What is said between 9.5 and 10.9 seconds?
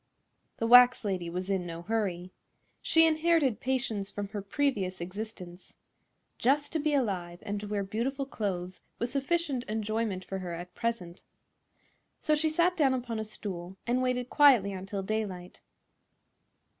enjoyment for her at